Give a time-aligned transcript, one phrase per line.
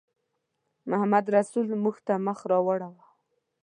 [0.89, 3.05] محمدرسول موږ ته مخ راواړاوه.